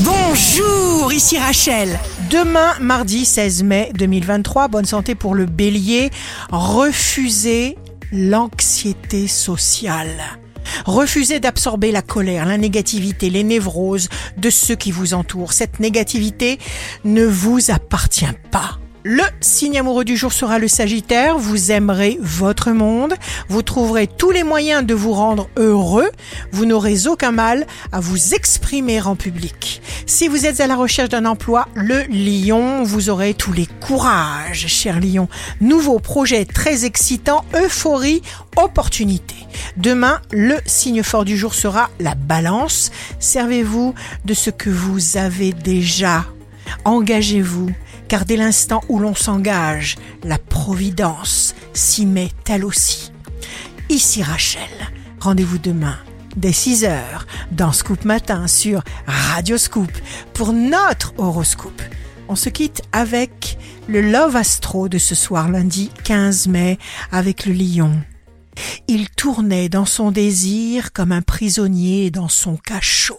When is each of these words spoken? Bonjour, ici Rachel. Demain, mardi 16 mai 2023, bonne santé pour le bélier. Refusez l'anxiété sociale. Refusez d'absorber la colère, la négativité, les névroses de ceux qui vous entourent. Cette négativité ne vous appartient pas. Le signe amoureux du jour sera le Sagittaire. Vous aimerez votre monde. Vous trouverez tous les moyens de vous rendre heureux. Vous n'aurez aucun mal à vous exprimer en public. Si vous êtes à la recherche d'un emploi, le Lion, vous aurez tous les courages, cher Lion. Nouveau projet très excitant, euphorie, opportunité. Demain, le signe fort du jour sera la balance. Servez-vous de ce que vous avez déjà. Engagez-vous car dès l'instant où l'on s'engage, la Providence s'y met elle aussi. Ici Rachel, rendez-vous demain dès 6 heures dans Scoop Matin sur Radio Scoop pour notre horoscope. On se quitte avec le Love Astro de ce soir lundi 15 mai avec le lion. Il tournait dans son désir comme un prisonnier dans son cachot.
Bonjour, 0.00 1.12
ici 1.12 1.38
Rachel. 1.38 2.00
Demain, 2.28 2.74
mardi 2.80 3.24
16 3.24 3.62
mai 3.62 3.92
2023, 3.94 4.66
bonne 4.66 4.84
santé 4.84 5.14
pour 5.14 5.36
le 5.36 5.46
bélier. 5.46 6.10
Refusez 6.50 7.78
l'anxiété 8.10 9.28
sociale. 9.28 10.20
Refusez 10.84 11.38
d'absorber 11.38 11.92
la 11.92 12.02
colère, 12.02 12.44
la 12.44 12.58
négativité, 12.58 13.30
les 13.30 13.44
névroses 13.44 14.08
de 14.36 14.50
ceux 14.50 14.74
qui 14.74 14.90
vous 14.90 15.14
entourent. 15.14 15.52
Cette 15.52 15.78
négativité 15.78 16.58
ne 17.04 17.24
vous 17.24 17.70
appartient 17.70 18.26
pas. 18.50 18.80
Le 19.06 19.22
signe 19.42 19.78
amoureux 19.78 20.06
du 20.06 20.16
jour 20.16 20.32
sera 20.32 20.58
le 20.58 20.66
Sagittaire. 20.66 21.36
Vous 21.36 21.70
aimerez 21.70 22.16
votre 22.22 22.70
monde. 22.70 23.12
Vous 23.50 23.60
trouverez 23.60 24.06
tous 24.06 24.30
les 24.30 24.44
moyens 24.44 24.82
de 24.82 24.94
vous 24.94 25.12
rendre 25.12 25.50
heureux. 25.58 26.08
Vous 26.52 26.64
n'aurez 26.64 27.06
aucun 27.06 27.30
mal 27.30 27.66
à 27.92 28.00
vous 28.00 28.32
exprimer 28.32 29.02
en 29.02 29.14
public. 29.14 29.82
Si 30.06 30.26
vous 30.26 30.46
êtes 30.46 30.60
à 30.60 30.66
la 30.66 30.74
recherche 30.74 31.10
d'un 31.10 31.26
emploi, 31.26 31.68
le 31.74 32.04
Lion, 32.08 32.82
vous 32.82 33.10
aurez 33.10 33.34
tous 33.34 33.52
les 33.52 33.66
courages, 33.66 34.68
cher 34.68 34.98
Lion. 35.00 35.28
Nouveau 35.60 35.98
projet 35.98 36.46
très 36.46 36.86
excitant, 36.86 37.44
euphorie, 37.54 38.22
opportunité. 38.56 39.36
Demain, 39.76 40.22
le 40.32 40.56
signe 40.64 41.02
fort 41.02 41.26
du 41.26 41.36
jour 41.36 41.54
sera 41.54 41.90
la 42.00 42.14
balance. 42.14 42.90
Servez-vous 43.18 43.94
de 44.24 44.32
ce 44.32 44.48
que 44.48 44.70
vous 44.70 45.18
avez 45.18 45.52
déjà. 45.52 46.24
Engagez-vous 46.86 47.68
car 48.08 48.24
dès 48.24 48.36
l'instant 48.36 48.82
où 48.88 48.98
l'on 48.98 49.14
s'engage, 49.14 49.96
la 50.22 50.38
Providence 50.38 51.54
s'y 51.72 52.06
met 52.06 52.30
elle 52.48 52.64
aussi. 52.64 53.12
Ici 53.88 54.22
Rachel, 54.22 54.70
rendez-vous 55.20 55.58
demain 55.58 55.98
dès 56.36 56.52
6 56.52 56.84
heures 56.84 57.26
dans 57.52 57.72
Scoop 57.72 58.04
Matin 58.04 58.46
sur 58.46 58.82
Radio 59.06 59.56
Scoop 59.56 59.90
pour 60.32 60.52
notre 60.52 61.14
horoscope. 61.18 61.82
On 62.28 62.36
se 62.36 62.48
quitte 62.48 62.82
avec 62.92 63.58
le 63.86 64.00
Love 64.00 64.36
Astro 64.36 64.88
de 64.88 64.98
ce 64.98 65.14
soir 65.14 65.50
lundi 65.50 65.90
15 66.04 66.48
mai 66.48 66.78
avec 67.12 67.46
le 67.46 67.52
lion. 67.52 68.00
Il 68.88 69.10
tournait 69.10 69.68
dans 69.68 69.84
son 69.84 70.10
désir 70.10 70.92
comme 70.92 71.12
un 71.12 71.22
prisonnier 71.22 72.10
dans 72.10 72.28
son 72.28 72.56
cachot. 72.56 73.18